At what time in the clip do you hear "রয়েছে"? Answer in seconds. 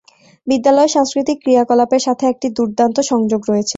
3.49-3.69